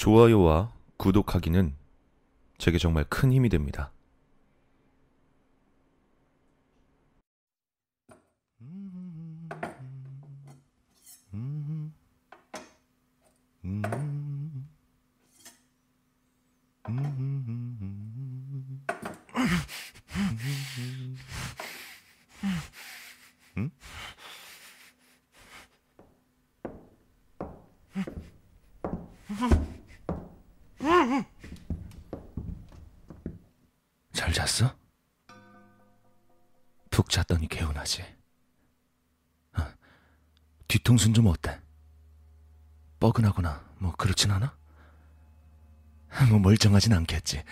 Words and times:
좋아요와 0.00 0.72
구독하기는 0.96 1.76
제게 2.56 2.78
정말 2.78 3.04
큰 3.04 3.30
힘이 3.34 3.50
됩니다. 3.50 3.92
잘 34.12 34.32
잤어? 34.32 34.74
푹 37.00 37.08
잤더니 37.08 37.48
개운하지. 37.48 38.04
아, 39.54 39.72
뒤통수는 40.68 41.14
좀 41.14 41.28
어때? 41.28 41.58
뻐근하거나 42.98 43.64
뭐 43.78 43.92
그렇진 43.92 44.30
않아? 44.30 44.54
뭐 46.28 46.38
멀쩡하진 46.40 46.92
않겠지. 46.92 47.42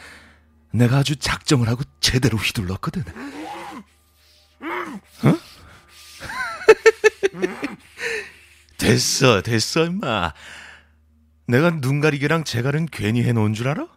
내가 0.72 0.98
아주 0.98 1.16
작정을 1.16 1.66
하고 1.66 1.82
제대로 2.00 2.36
휘둘렀거든. 2.36 3.04
어? 5.24 5.38
됐어, 8.76 9.40
됐어, 9.40 9.86
임마. 9.86 10.34
내가 11.46 11.80
눈 11.80 12.02
가리개랑 12.02 12.44
재갈은 12.44 12.84
괜히 12.92 13.22
해놓은 13.22 13.54
줄 13.54 13.68
알아? 13.68 13.88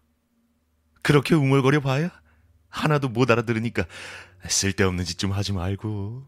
그렇게 1.01 1.35
웅얼거려 1.35 1.81
봐야 1.81 2.09
하나도 2.69 3.09
못 3.09 3.29
알아들으니까 3.29 3.85
쓸데없는 4.47 5.05
짓 5.05 5.17
좀 5.17 5.31
하지 5.31 5.53
말고. 5.53 6.27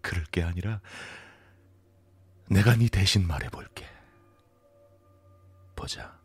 그럴 0.00 0.24
게 0.26 0.42
아니라 0.42 0.80
내가 2.48 2.76
네 2.76 2.88
대신 2.88 3.26
말해볼게. 3.26 3.86
보자. 5.74 6.16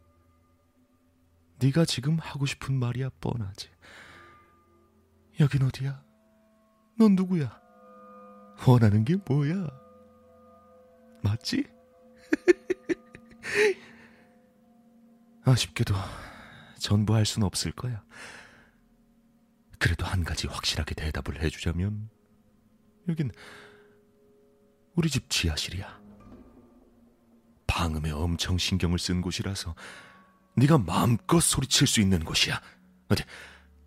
네가 1.59 1.85
지금 1.85 2.17
하고 2.19 2.45
싶은 2.45 2.75
말이야 2.75 3.09
뻔하지. 3.19 3.69
여긴 5.39 5.63
어디야? 5.63 6.03
넌 6.99 7.15
누구야? 7.15 7.59
원하는 8.67 9.03
게 9.05 9.15
뭐야? 9.27 9.67
맞지? 11.23 11.65
아쉽게도 15.43 15.95
전부 16.79 17.15
할 17.15 17.25
순 17.25 17.43
없을 17.43 17.71
거야. 17.71 18.03
그래도 19.81 20.05
한 20.05 20.23
가지 20.23 20.45
확실하게 20.45 20.93
대답을 20.93 21.41
해주자면 21.41 22.07
여긴 23.09 23.31
우리 24.93 25.09
집 25.09 25.27
지하실이야. 25.27 25.99
방음에 27.65 28.11
엄청 28.11 28.59
신경을 28.59 28.99
쓴 28.99 29.21
곳이라서 29.21 29.73
네가 30.55 30.77
마음껏 30.77 31.39
소리칠 31.39 31.88
수 31.88 31.99
있는 31.99 32.23
곳이야. 32.23 32.61
어디 33.09 33.23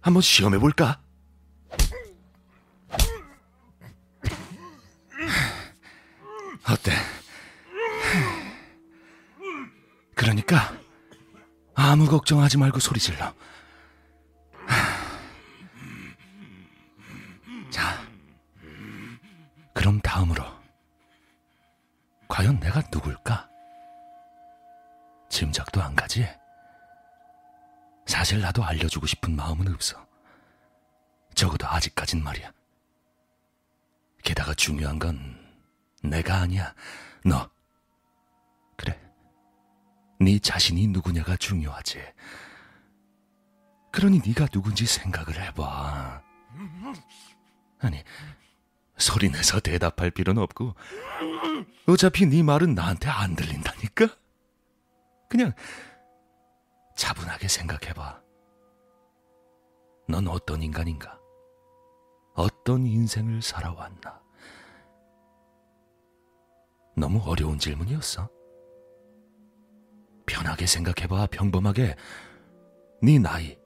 한번 0.00 0.20
시험해 0.20 0.58
볼까? 0.58 1.00
어때? 6.68 6.90
그러니까 10.16 10.76
아무 11.76 12.08
걱정하지 12.08 12.58
말고 12.58 12.80
소리 12.80 12.98
질러. 12.98 13.32
사실 28.34 28.42
나도 28.42 28.64
알려주고 28.64 29.06
싶은 29.06 29.36
마음은 29.36 29.72
없어. 29.72 30.04
적어도 31.36 31.68
아직까진 31.68 32.20
말이야. 32.24 32.52
게다가 34.24 34.54
중요한 34.54 34.98
건 34.98 35.38
내가 36.02 36.38
아니야. 36.38 36.74
너. 37.24 37.48
그래. 38.76 39.00
네 40.18 40.40
자신이 40.40 40.88
누구냐가 40.88 41.36
중요하지. 41.36 42.02
그러니 43.92 44.20
네가 44.26 44.46
누군지 44.48 44.84
생각을 44.84 45.40
해봐. 45.40 46.20
아니, 47.78 48.02
소리 48.98 49.30
내서 49.30 49.60
대답할 49.60 50.10
필요는 50.10 50.42
없고 50.42 50.74
어차피 51.86 52.26
네 52.26 52.42
말은 52.42 52.74
나한테 52.74 53.08
안 53.08 53.36
들린다니까? 53.36 54.08
그냥 55.28 55.52
차분하게 56.96 57.46
생각해봐. 57.46 58.23
넌 60.06 60.28
어떤 60.28 60.62
인간인가? 60.62 61.18
어떤 62.34 62.86
인생을 62.86 63.40
살아왔나? 63.42 64.22
너무 66.96 67.20
어려운 67.24 67.58
질문이었어. 67.58 68.28
편하게 70.26 70.66
생각해봐, 70.66 71.26
평범하게. 71.30 71.96
네 73.02 73.18
나이, 73.18 73.58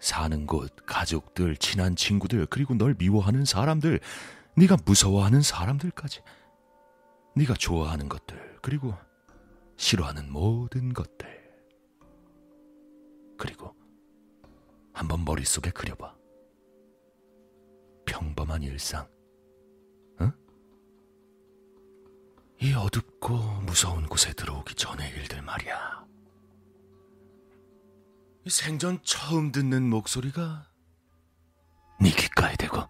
사는 0.00 0.46
곳, 0.46 0.74
가족들, 0.86 1.56
친한 1.56 1.96
친구들, 1.96 2.46
그리고 2.46 2.74
널 2.74 2.94
미워하는 2.94 3.44
사람들, 3.44 4.00
네가 4.56 4.78
무서워하는 4.84 5.42
사람들까지. 5.42 6.22
네가 7.34 7.54
좋아하는 7.54 8.08
것들, 8.08 8.58
그리고 8.62 8.94
싫어하는 9.76 10.32
모든 10.32 10.92
것들. 10.92 11.36
그리고 13.38 13.74
한번 14.96 15.26
머릿속에 15.26 15.70
그려봐. 15.72 16.16
평범한 18.06 18.62
일상. 18.62 19.06
응? 20.22 20.32
이 22.62 22.72
어둡고 22.72 23.36
무서운 23.66 24.06
곳에 24.06 24.32
들어오기 24.32 24.74
전의 24.74 25.10
일들 25.10 25.42
말이야. 25.42 26.06
생전 28.48 29.02
처음 29.02 29.52
듣는 29.52 29.82
목소리가 29.90 30.66
네 32.00 32.10
귓가에 32.10 32.56
대고 32.56 32.82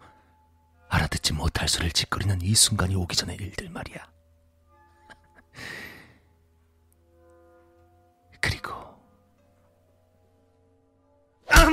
알아듣지 0.89 1.33
못할 1.33 1.69
소리를 1.69 1.91
짓거리는 1.91 2.41
이 2.41 2.55
순간이 2.55 2.95
오기 2.95 3.17
전의 3.17 3.37
일들 3.37 3.69
말이야. 3.69 4.16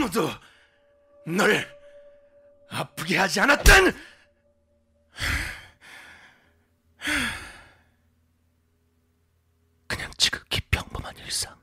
아무도 0.04 0.28
널 1.26 1.66
아프게 2.70 3.18
하지 3.18 3.40
않았던 3.40 3.94
그냥 9.88 10.12
지극히 10.18 10.60
평범한 10.70 11.16
일상. 11.18 11.58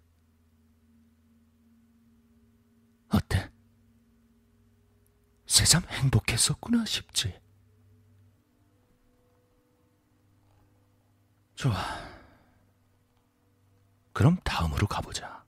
어때? 3.13 3.51
새삼 5.47 5.83
행복했었구나 5.89 6.87
싶지. 6.87 7.39
좋아. 11.57 11.75
그럼 14.15 14.39
다음으로 14.45 14.87
가보자. 14.87 15.40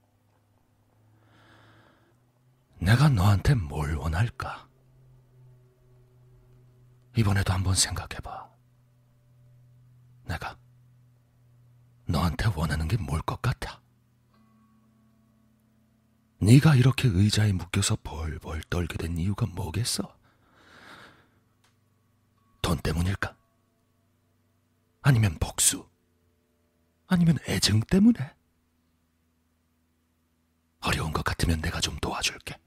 내가 2.93 3.09
너한테 3.09 3.55
뭘 3.55 3.95
원할까? 3.95 4.69
이번에도 7.17 7.51
한번 7.51 7.73
생각해봐. 7.73 8.51
내가 10.25 10.55
너한테 12.05 12.49
원하는 12.55 12.87
게 12.87 12.95
뭘 12.97 13.19
것 13.25 13.41
같아? 13.41 13.81
네가 16.37 16.75
이렇게 16.75 17.07
의자에 17.07 17.51
묶여서 17.53 17.95
벌벌 18.03 18.61
떨게 18.69 18.95
된 18.99 19.17
이유가 19.17 19.47
뭐겠어? 19.47 20.15
돈 22.61 22.77
때문일까? 22.77 23.35
아니면 25.01 25.35
복수? 25.39 25.89
아니면 27.07 27.39
애증 27.47 27.79
때문에? 27.89 28.35
어려운 30.81 31.11
것 31.11 31.23
같으면 31.23 31.59
내가 31.59 31.79
좀 31.81 31.97
도와줄게. 31.97 32.61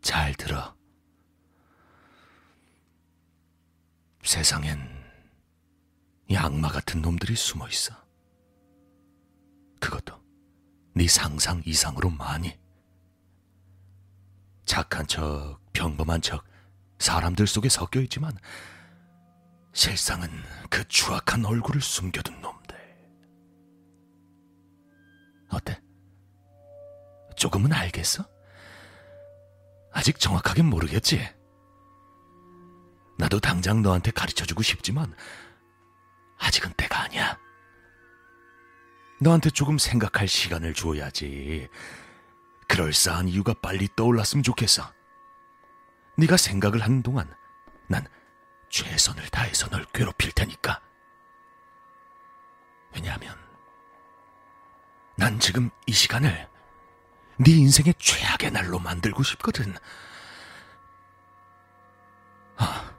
잘 0.00 0.34
들어. 0.34 0.76
세상엔 4.22 4.78
이 6.28 6.36
악마 6.36 6.68
같은 6.68 7.00
놈들이 7.00 7.34
숨어 7.34 7.68
있어. 7.68 7.94
그것도 9.80 10.20
네 10.94 11.08
상상 11.08 11.62
이상으로 11.64 12.10
많이. 12.10 12.58
착한 14.66 15.06
척, 15.06 15.58
평범한 15.72 16.20
척, 16.20 16.44
사람들 16.98 17.46
속에 17.46 17.68
섞여 17.70 18.00
있지만 18.02 18.36
실상은 19.72 20.28
그 20.68 20.86
추악한 20.88 21.44
얼굴을 21.46 21.80
숨겨둔 21.80 22.40
놈들. 22.40 22.76
어때? 25.50 25.80
조금은 27.36 27.72
알겠어? 27.72 28.37
아직 29.98 30.20
정확하게 30.20 30.62
모르겠지? 30.62 31.28
나도 33.16 33.40
당장 33.40 33.82
너한테 33.82 34.12
가르쳐주고 34.12 34.62
싶지만 34.62 35.12
아직은 36.38 36.72
때가 36.74 37.00
아니야. 37.02 37.36
너한테 39.20 39.50
조금 39.50 39.76
생각할 39.76 40.28
시간을 40.28 40.74
줘야지. 40.74 41.68
그럴싸한 42.68 43.26
이유가 43.26 43.54
빨리 43.54 43.88
떠올랐으면 43.96 44.44
좋겠어. 44.44 44.88
네가 46.16 46.36
생각을 46.36 46.80
하는 46.80 47.02
동안 47.02 47.28
난 47.88 48.06
최선을 48.68 49.28
다해서 49.30 49.68
널 49.68 49.84
괴롭힐 49.86 50.30
테니까. 50.30 50.80
왜냐하면 52.94 53.36
난 55.16 55.40
지금 55.40 55.70
이 55.86 55.92
시간을 55.92 56.48
네 57.38 57.52
인생의 57.52 57.94
최악의 57.98 58.50
날로 58.50 58.78
만들고 58.78 59.22
싶거든. 59.22 59.74
아, 62.56 62.92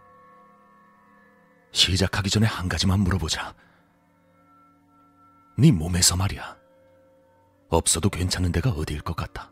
시작하기 1.71 2.30
전에 2.30 2.47
한 2.47 2.69
가지만 2.69 3.01
물어보자. 3.01 3.53
네 5.57 5.71
몸에서 5.71 6.15
말이야. 6.15 6.57
없어도 7.69 8.09
괜찮은 8.09 8.51
데가 8.51 8.69
어디일 8.71 9.01
것 9.01 9.15
같아. 9.15 9.51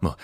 뭐, 0.00 0.16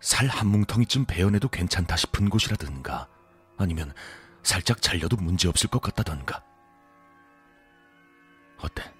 살 0.00 0.28
한 0.28 0.48
뭉텅이쯤 0.48 1.06
베어내도 1.06 1.48
괜찮다 1.48 1.96
싶은 1.96 2.28
곳이라든가, 2.28 3.08
아니면 3.56 3.94
살짝 4.42 4.82
잘려도 4.82 5.16
문제 5.16 5.48
없을 5.48 5.70
것 5.70 5.80
같다던가. 5.80 6.44
어때? 8.58 8.92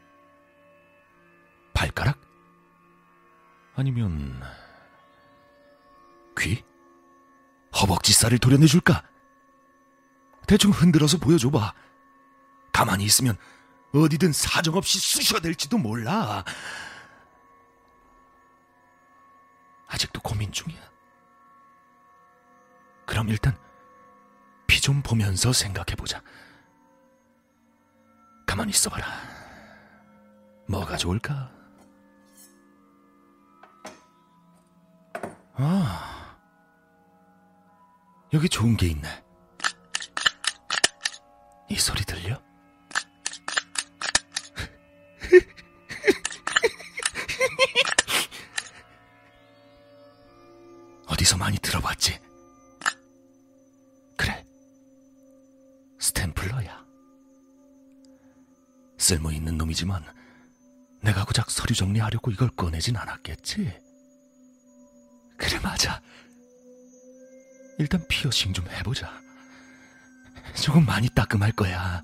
발가락? 1.75 2.19
아니면 3.76 4.43
귀? 6.38 6.64
허벅지살을 7.78 8.38
도려내줄까? 8.38 9.02
대충 10.46 10.70
흔들어서 10.70 11.19
보여줘봐. 11.19 11.75
가만히 12.73 13.05
있으면 13.05 13.37
어디든 13.94 14.32
사정없이 14.32 14.99
쑤셔댈지도 14.99 15.76
몰라. 15.76 16.43
아직도 19.88 20.20
고민 20.20 20.50
중이야. 20.50 20.81
그럼 23.05 23.29
일단 23.29 23.56
피좀 24.67 25.02
보면서 25.02 25.52
생각해보자. 25.52 26.22
가만히 28.46 28.70
있어봐라. 28.70 29.06
뭐가 30.67 30.96
좋을까? 30.96 31.56
아, 35.58 36.37
여기 38.32 38.49
좋은 38.49 38.76
게 38.76 38.87
있네. 38.88 39.08
이 41.70 41.76
소리 41.76 42.03
들려? 42.05 42.37
어디서 51.08 51.37
많이 51.38 51.56
들어봤지? 51.58 52.20
그래. 54.17 54.44
스탬플러야. 55.99 56.85
쓸모 58.99 59.31
있는 59.32 59.56
놈이지만 59.56 60.05
내가 61.00 61.25
고작 61.25 61.50
서류 61.50 61.75
정리하려고 61.75 62.31
이걸 62.31 62.50
꺼내진 62.50 62.99
않았겠지? 62.99 63.85
그래, 65.56 65.61
맞아. 65.62 66.00
일단 67.79 68.05
피어싱 68.08 68.53
좀 68.53 68.67
해보자. 68.69 69.11
조금 70.55 70.85
많이 70.85 71.08
따끔할 71.08 71.53
거야. 71.53 72.03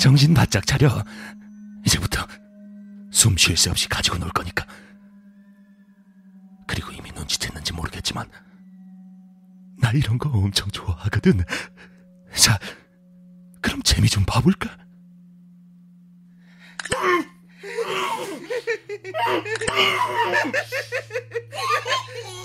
정신 0.00 0.34
바짝 0.34 0.66
차려. 0.66 1.04
이제부터 1.86 2.26
숨 3.12 3.36
쉴 3.36 3.56
새 3.56 3.70
없이 3.70 3.88
가지고 3.88 4.18
놀 4.18 4.30
거니까. 4.30 4.66
그리고 6.66 6.90
이미 6.92 7.10
눈치챘는지 7.12 7.74
모르겠지만, 7.74 8.28
나 9.78 9.90
이런 9.92 10.18
거 10.18 10.30
엄청 10.30 10.68
좋아하거든. 10.70 11.44
자, 12.34 12.58
그럼 13.60 13.82
재미 13.82 14.08
좀 14.08 14.24
봐볼까? 14.24 14.76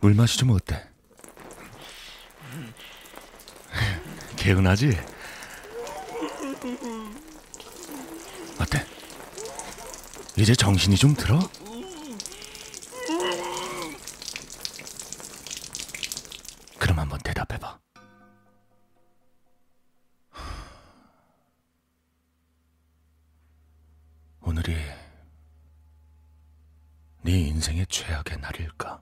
물 0.00 0.14
맛이 0.14 0.36
좀 0.36 0.50
어때? 0.50 0.84
개운하지? 4.36 4.98
어때? 8.60 8.91
이제 10.36 10.54
정신이 10.54 10.96
좀 10.96 11.14
들어? 11.14 11.38
그럼 16.78 16.98
한번 16.98 17.18
대답해봐. 17.22 17.78
오늘이 24.40 24.74
네 27.22 27.32
인생의 27.32 27.86
최악의 27.88 28.38
날일까? 28.38 29.00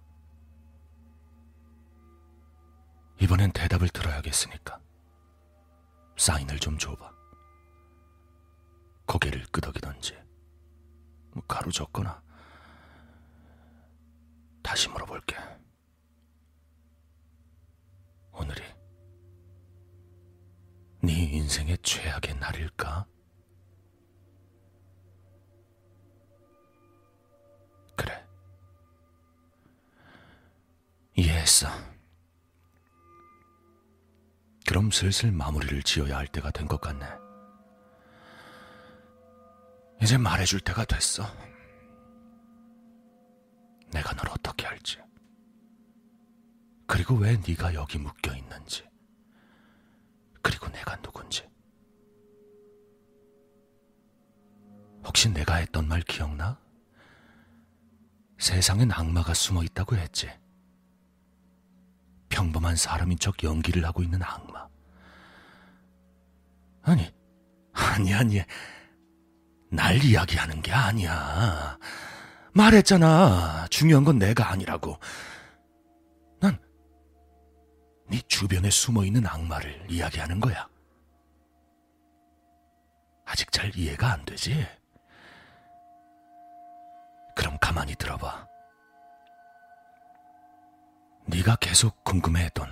이번엔 3.20 3.52
대답을 3.52 3.88
들어야겠으니까 3.90 4.80
사인을 6.18 6.58
좀 6.58 6.76
줘봐. 6.76 7.10
고개를 9.06 9.44
끄덕이던지 9.50 10.14
뭐 10.14 10.29
가로젓거나 11.46 12.22
다시 14.62 14.88
물어볼게. 14.88 15.36
오늘이 18.32 18.62
네 21.02 21.12
인생의 21.12 21.78
최악의 21.82 22.36
날일까? 22.36 23.06
그래. 27.96 28.26
이해했어. 31.16 31.68
그럼 34.66 34.90
슬슬 34.90 35.32
마무리를 35.32 35.82
지어야 35.82 36.16
할 36.18 36.26
때가 36.28 36.50
된 36.50 36.66
것 36.68 36.80
같네. 36.80 37.06
이제 40.02 40.16
말해줄 40.16 40.60
때가 40.60 40.84
됐어. 40.84 41.24
내가 43.92 44.14
널 44.14 44.30
어떻게 44.30 44.66
할지. 44.66 44.98
그리고 46.86 47.14
왜 47.14 47.36
네가 47.36 47.74
여기 47.74 47.98
묶여 47.98 48.34
있는지. 48.34 48.88
그리고 50.42 50.68
내가 50.68 50.96
누군지. 51.02 51.48
혹시 55.04 55.28
내가 55.28 55.56
했던 55.56 55.86
말 55.86 56.00
기억나? 56.02 56.58
세상엔 58.38 58.90
악마가 58.90 59.34
숨어 59.34 59.62
있다고 59.64 59.96
했지. 59.96 60.30
평범한 62.30 62.76
사람인 62.76 63.18
척 63.18 63.42
연기를 63.42 63.84
하고 63.84 64.02
있는 64.02 64.22
악마. 64.22 64.68
아니, 66.82 67.12
아니, 67.72 68.14
아니. 68.14 68.40
날 69.70 70.02
이야기하는 70.02 70.62
게 70.62 70.72
아니야. 70.72 71.78
말했잖아. 72.52 73.68
중요한 73.70 74.04
건 74.04 74.18
내가 74.18 74.50
아니라고. 74.50 74.98
난, 76.40 76.58
네 78.08 78.20
주변에 78.26 78.68
숨어 78.68 79.04
있는 79.04 79.26
악마를 79.26 79.86
이야기하는 79.88 80.40
거야. 80.40 80.68
아직 83.24 83.50
잘 83.52 83.74
이해가 83.76 84.12
안 84.12 84.24
되지? 84.24 84.66
그럼 87.36 87.56
가만히 87.60 87.94
들어봐. 87.94 88.48
네가 91.26 91.56
계속 91.56 92.02
궁금해했던 92.02 92.68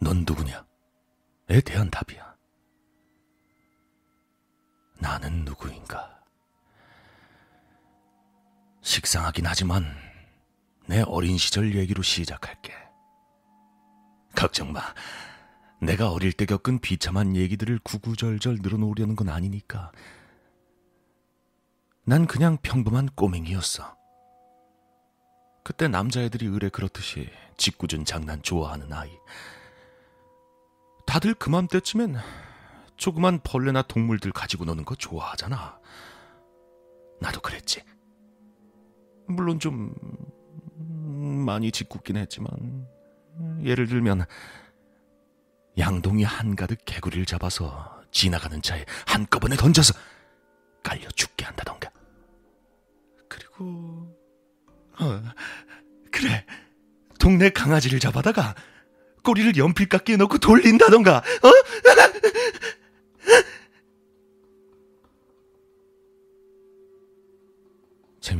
넌 0.00 0.24
누구냐?에 0.26 1.60
대한 1.60 1.88
답이야. 1.90 2.27
나는 4.98 5.44
누구인가? 5.44 6.18
식상하긴 8.82 9.46
하지만 9.46 9.84
내 10.86 11.02
어린 11.02 11.38
시절 11.38 11.74
얘기로 11.74 12.02
시작할게. 12.02 12.72
걱정 14.34 14.72
마. 14.72 14.82
내가 15.80 16.10
어릴 16.10 16.32
때 16.32 16.46
겪은 16.46 16.80
비참한 16.80 17.36
얘기들을 17.36 17.78
구구절절 17.84 18.58
늘어놓으려는 18.62 19.14
건 19.14 19.28
아니니까. 19.28 19.92
난 22.04 22.26
그냥 22.26 22.56
평범한 22.62 23.08
꼬맹이였어. 23.14 23.96
그때 25.62 25.86
남자애들이 25.86 26.46
의뢰 26.46 26.70
그렇듯이 26.70 27.30
짓궂은 27.58 28.06
장난 28.06 28.42
좋아하는 28.42 28.92
아이. 28.92 29.10
다들 31.06 31.34
그맘때쯤엔 31.34 32.16
조그만 32.98 33.40
벌레나 33.42 33.82
동물들 33.82 34.32
가지고 34.32 34.64
노는 34.64 34.84
거 34.84 34.94
좋아하잖아. 34.94 35.78
나도 37.20 37.40
그랬지. 37.40 37.82
물론 39.28 39.58
좀 39.60 39.94
많이 41.46 41.70
짓궂긴 41.72 42.16
했지만 42.16 42.86
예를 43.62 43.86
들면 43.86 44.24
양동이 45.78 46.24
한가득 46.24 46.84
개구리를 46.84 47.24
잡아서 47.24 48.02
지나가는 48.10 48.60
차에 48.60 48.84
한꺼번에 49.06 49.56
던져서 49.56 49.94
깔려 50.82 51.08
죽게 51.10 51.44
한다던가. 51.44 51.90
그리고 53.28 54.16
어, 55.00 55.22
그래 56.10 56.44
동네 57.20 57.50
강아지를 57.50 58.00
잡아다가 58.00 58.54
꼬리를 59.22 59.56
연필깎이에 59.56 60.16
넣고 60.16 60.38
돌린다던가. 60.38 61.18
어? 61.18 61.22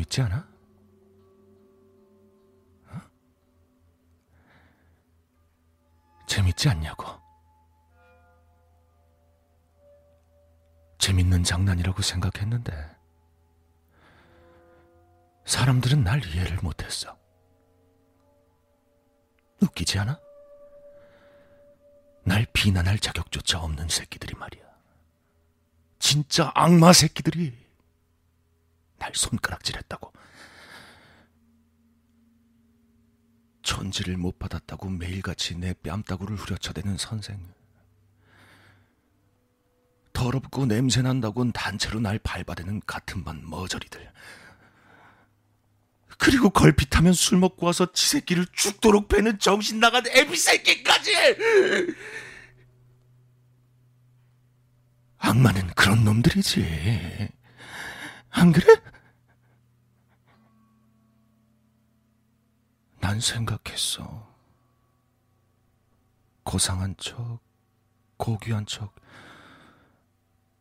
재밌지 0.08 0.22
않아? 0.22 0.48
어? 2.88 3.00
재밌지 6.26 6.68
않냐고. 6.68 7.06
재밌는 10.98 11.44
장난이라고 11.44 12.02
생각했는데 12.02 12.96
사람들은 15.44 16.02
날 16.04 16.24
이해를 16.24 16.58
못했어. 16.62 17.16
웃기지 19.62 19.98
않아? 20.00 20.20
날 22.24 22.46
비난할 22.52 22.98
자격조차 22.98 23.60
없는 23.60 23.88
새끼들이 23.88 24.34
말이야. 24.34 24.64
진짜 25.98 26.50
악마 26.54 26.92
새끼들이 26.92 27.67
날 28.98 29.12
손가락질했다고. 29.14 30.12
천지를 33.62 34.16
못 34.16 34.38
받았다고 34.38 34.88
매일같이 34.88 35.54
내 35.56 35.74
뺨따구를 35.74 36.36
후려쳐대는 36.36 36.96
선생. 36.96 37.38
더럽고 40.12 40.66
냄새난다곤 40.66 41.52
단체로 41.52 42.00
날 42.00 42.18
밟아대는 42.18 42.80
같은 42.86 43.22
반 43.24 43.48
머저리들. 43.48 44.10
그리고 46.18 46.50
걸핏하면 46.50 47.12
술 47.12 47.38
먹고 47.38 47.66
와서 47.66 47.92
지 47.92 48.08
새끼를 48.08 48.46
죽도록 48.52 49.08
패는 49.08 49.38
정신 49.38 49.78
나간 49.78 50.04
애비 50.08 50.36
새끼까지! 50.36 51.12
악마는 55.18 55.68
그런 55.74 56.04
놈들이지. 56.04 57.28
안 58.30 58.52
그래? 58.52 58.80
난 63.00 63.20
생각했어. 63.20 64.28
고상한 66.44 66.94
척, 66.98 67.40
고귀한 68.16 68.66
척, 68.66 68.94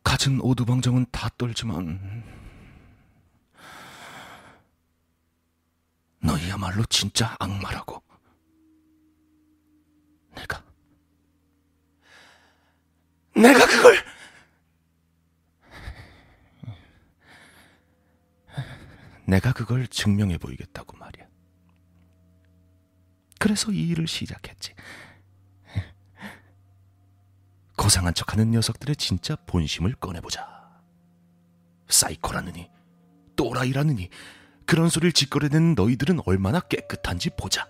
가진 0.02 0.40
오두방정은 0.40 1.06
다 1.10 1.28
떨지만, 1.36 2.24
너희야말로 6.20 6.84
진짜 6.86 7.36
악마라고. 7.38 8.02
내가, 10.34 10.62
내가 13.34 13.66
그걸, 13.66 13.96
내가 19.28 19.52
그걸 19.52 19.86
증명해 19.86 20.38
보이겠다고 20.38 20.96
말이야. 20.96 21.26
그래서 23.38 23.70
이 23.70 23.88
일을 23.88 24.08
시작했지. 24.08 24.72
고상한 27.76 28.14
척하는 28.14 28.50
녀석들의 28.52 28.96
진짜 28.96 29.36
본심을 29.36 29.96
꺼내보자. 29.96 30.48
사이코라느니, 31.88 32.70
또라이라느니, 33.36 34.08
그런 34.64 34.88
소리를 34.88 35.12
짓거려내는 35.12 35.74
너희들은 35.74 36.20
얼마나 36.24 36.60
깨끗한지 36.60 37.28
보자. 37.38 37.68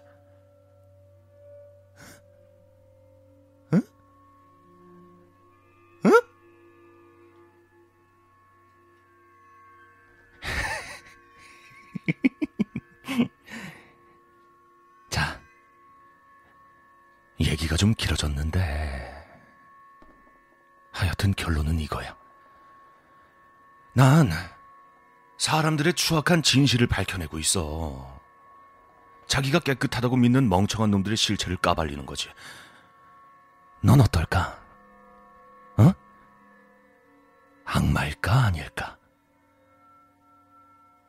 길어졌는데, 17.99 19.19
하여튼 20.93 21.35
결론은 21.35 21.78
이거야. 21.78 22.17
난 23.95 24.31
사람들의 25.38 25.95
추악한 25.95 26.43
진실을 26.43 26.87
밝혀내고 26.87 27.38
있어. 27.38 28.19
자기가 29.26 29.61
깨끗하다고 29.61 30.17
믿는 30.17 30.49
멍청한 30.49 30.90
놈들의 30.90 31.17
실체를 31.17 31.59
까발리는 31.59 32.07
거지. 32.07 32.31
넌 33.83 34.00
어떨까? 34.00 34.59
어? 35.76 35.93
악마일까 37.64 38.33
아닐까? 38.33 38.97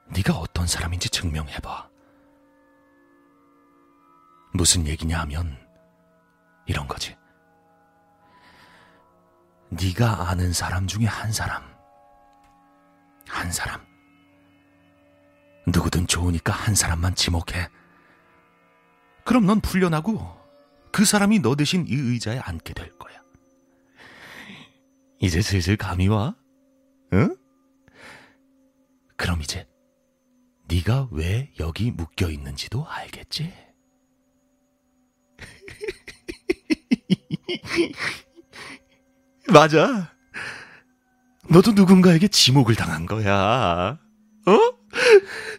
네가 0.08 0.34
어떤 0.36 0.68
사람인지 0.68 1.10
증명해봐. 1.10 1.90
무슨 4.54 4.86
얘기냐 4.88 5.20
하면 5.22 5.69
이런 6.70 6.88
거지. 6.88 7.18
네가 9.72 10.30
아는 10.30 10.54
사람 10.54 10.86
중에 10.86 11.06
한 11.06 11.32
사람, 11.32 11.64
한 13.28 13.52
사람. 13.52 13.82
누구든 15.68 16.06
좋으니까 16.06 16.54
한 16.54 16.76
사람만 16.76 17.16
지목해. 17.16 17.70
그럼 19.26 19.48
넌 19.48 19.62
풀려나고 19.62 20.38
그 20.92 21.06
사람이 21.06 21.40
너 21.40 21.56
대신 21.56 21.88
이 21.88 21.94
의자에 21.94 22.38
앉게 22.38 22.74
될 22.76 22.96
거야. 23.00 23.20
이제 25.20 25.42
슬슬 25.42 25.76
감이 25.76 26.08
와? 26.08 26.36
응? 27.14 27.36
그럼 29.18 29.42
이제 29.42 29.68
네가 30.68 31.10
왜 31.12 31.52
여기 31.60 31.90
묶여 31.90 32.30
있는지도 32.30 32.88
알겠지? 32.88 33.52
맞아. 39.52 40.12
너도 41.50 41.72
누군가에게 41.72 42.28
지목을 42.28 42.76
당한 42.76 43.06
거야. 43.06 43.98
어? 44.46 44.60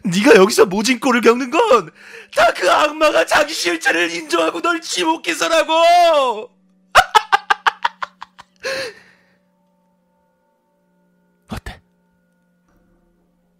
네가 0.03 0.35
여기서 0.35 0.65
모진 0.65 0.99
꼴을 0.99 1.21
겪는 1.21 1.51
건 1.51 1.89
다 2.35 2.51
그 2.53 2.69
악마가 2.71 3.25
자기 3.25 3.53
실체를 3.53 4.11
인정하고 4.11 4.61
널 4.61 4.79
지목해서라고. 4.81 6.49
어때? 11.49 11.81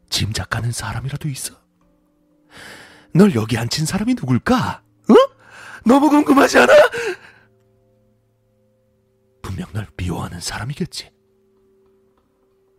짐작가는 0.10 0.72
사람이라도 0.72 1.28
있어? 1.30 1.56
널 3.14 3.36
여기 3.36 3.58
앉힌 3.58 3.86
사람이 3.86 4.14
누굴까? 4.14 4.82
어? 5.10 5.14
너무 5.86 6.10
궁금하지 6.10 6.60
않아? 6.60 6.74
사람이겠지. 10.42 11.12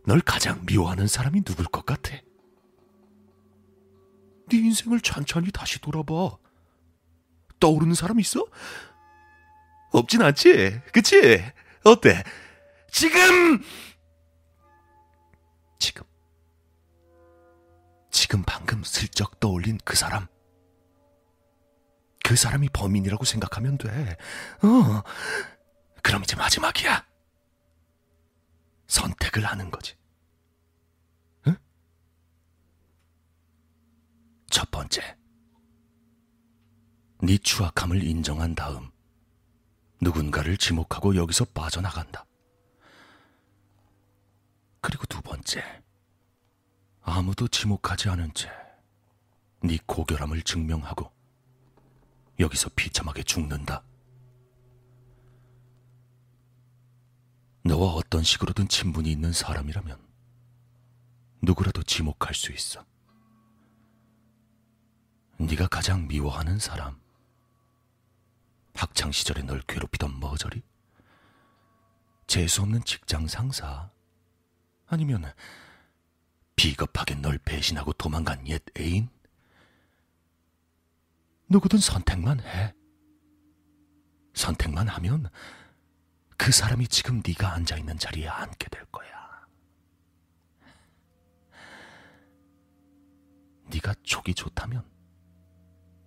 널 0.05 0.19
가장 0.21 0.65
미워하는 0.65 1.07
사람이 1.07 1.43
누굴 1.43 1.65
것 1.65 1.85
같아? 1.85 2.11
네 4.49 4.57
인생을 4.57 4.99
천천히 5.01 5.51
다시 5.51 5.79
돌아봐. 5.79 6.37
떠오르는 7.59 7.95
사람 7.95 8.19
있어? 8.19 8.45
없진 9.93 10.21
않지, 10.21 10.81
그치? 10.91 11.41
어때? 11.85 12.23
지금! 12.91 13.63
지금. 15.79 16.03
지금 18.11 18.43
방금 18.45 18.83
슬쩍 18.83 19.39
떠올린 19.39 19.77
그 19.85 19.95
사람. 19.95 20.27
그 22.23 22.35
사람이 22.35 22.69
범인이라고 22.69 23.25
생각하면 23.25 23.77
돼. 23.77 24.17
어. 24.63 25.03
그럼 26.01 26.23
이제 26.23 26.35
마지막이야. 26.35 27.05
선택을 28.87 29.45
하는 29.45 29.71
거지. 29.71 29.95
응? 31.47 31.55
첫 34.49 34.69
번째. 34.71 35.17
네 37.21 37.37
추악함을 37.37 38.03
인정한 38.03 38.53
다음 38.53 38.91
누군가를 40.01 40.57
지목하고 40.57 41.15
여기서 41.15 41.45
빠져나간다. 41.45 42.25
그리고 44.81 45.05
두 45.05 45.21
번째. 45.21 45.63
아무도 47.01 47.47
지목하지 47.47 48.09
않은 48.09 48.33
채 48.33 48.49
네 49.65 49.77
고결함을 49.85 50.41
증명하고 50.41 51.09
여기서 52.37 52.69
비참하게 52.75 53.23
죽는다. 53.23 53.81
너와 57.73 57.93
어떤 57.93 58.21
식으로든 58.21 58.67
친분이 58.67 59.11
있는 59.11 59.33
사람이라면 59.33 59.97
누구라도 61.41 61.81
지목할 61.81 62.35
수 62.35 62.51
있어. 62.51 62.85
네가 65.39 65.69
가장 65.69 66.07
미워하는 66.07 66.59
사람. 66.59 67.01
학창 68.75 69.11
시절에 69.11 69.41
널 69.41 69.59
괴롭히던 69.61 70.19
머저리? 70.19 70.61
재수 72.27 72.61
없는 72.61 72.83
직장 72.83 73.27
상사? 73.27 73.89
아니면 74.85 75.33
비겁하게 76.55 77.15
널 77.15 77.39
배신하고 77.39 77.93
도망간 77.93 78.47
옛 78.49 78.61
애인? 78.77 79.09
누구든 81.49 81.79
선택만 81.79 82.39
해. 82.39 82.75
선택만 84.35 84.87
하면 84.89 85.31
그 86.37 86.51
사람이 86.51 86.87
지금 86.87 87.21
네가 87.25 87.53
앉아 87.53 87.77
있는 87.77 87.97
자리에 87.97 88.27
앉게 88.27 88.69
될 88.69 88.85
거야. 88.85 89.47
네가 93.71 93.95
촉이 94.03 94.33
좋다면 94.35 94.83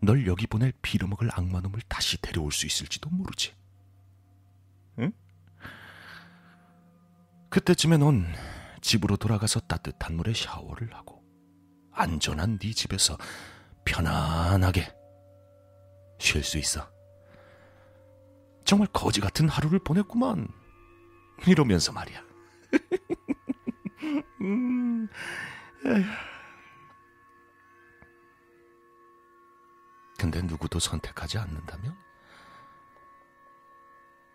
널 0.00 0.26
여기 0.26 0.47
보낼 0.47 0.73
빌어먹을 0.83 1.30
악마놈을 1.33 1.80
다시 1.88 2.21
데려올 2.21 2.52
수 2.52 2.66
있을지도 2.66 3.11
모르지. 3.11 3.54
응? 4.99 5.12
그때쯤에 7.50 7.97
넌 7.97 8.33
집으로 8.83 9.16
돌아가서 9.16 9.61
따뜻한 9.61 10.14
물에 10.16 10.35
샤워를 10.35 10.95
하고 10.95 11.25
안전한 11.92 12.59
네 12.59 12.73
집에서 12.73 13.16
편안하게 13.85 14.95
쉴 16.18 16.42
수 16.45 16.59
있어. 16.59 16.95
정말 18.66 18.88
거지 18.92 19.20
같은 19.20 19.49
하루를 19.49 19.78
보냈구만. 19.78 20.49
이러면서 21.46 21.92
말이야. 21.92 22.20
음, 24.42 25.09
근데 30.18 30.42
누구도 30.42 30.81
선택하지 30.81 31.38
않는다면? 31.38 31.96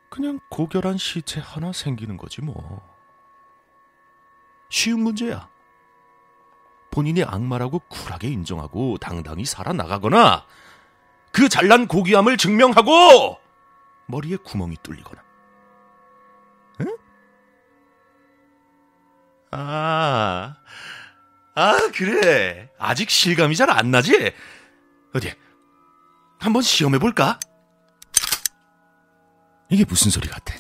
그냥 0.10 0.40
고결한 0.50 0.98
시체 0.98 1.42
하나 1.42 1.74
생기는 1.74 2.16
거지 2.18 2.42
뭐. 2.42 2.82
쉬운 4.70 5.02
문제야. 5.02 5.50
본인이 6.92 7.24
악마라고 7.24 7.80
쿨하게 7.80 8.30
인정하고 8.30 8.98
당당히 8.98 9.44
살아나가거나 9.46 10.46
그 11.32 11.50
잘난 11.50 11.88
고귀함을 11.88 12.38
증명하고 12.38 13.41
머리에 14.12 14.36
구멍이 14.38 14.78
뚫리거나. 14.84 15.24
응? 16.82 16.98
아, 19.52 20.56
아, 21.56 21.78
그래. 21.96 22.70
아직 22.78 23.10
실감이 23.10 23.56
잘 23.56 23.70
안 23.70 23.90
나지? 23.92 24.34
어디, 25.14 25.34
한번 26.40 26.62
시험해 26.62 27.00
볼까? 27.00 27.40
이게 29.70 29.86
무슨 29.86 30.12
소리 30.12 30.28
같아? 30.28 30.54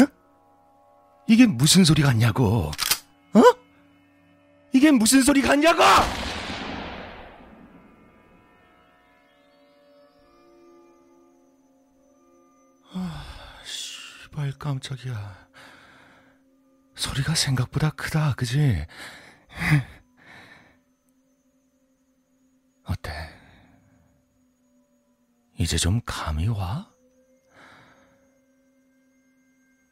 응? 0.00 0.06
이게 1.28 1.46
무슨 1.46 1.84
소리 1.84 2.02
같냐고? 2.02 2.70
어? 3.34 3.42
이게 4.72 4.90
무슨 4.90 5.22
소리 5.22 5.42
같냐고? 5.42 5.82
깜짝이야. 14.62 15.48
소리가 16.94 17.34
생각보다 17.34 17.90
크다, 17.90 18.34
그지? 18.34 18.86
어때? 22.86 23.10
이제 25.58 25.76
좀 25.76 26.00
감이 26.06 26.46
와? 26.46 26.88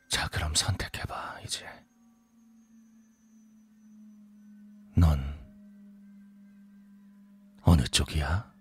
자, 0.09 0.29
그럼 0.29 0.55
선택해봐, 0.55 1.41
이제. 1.41 1.67
넌 4.97 5.37
어느 7.63 7.83
쪽이야? 7.89 8.53